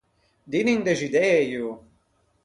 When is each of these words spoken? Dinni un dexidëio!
Dinni 0.53 0.71
un 0.77 0.81
dexidëio! 0.87 1.69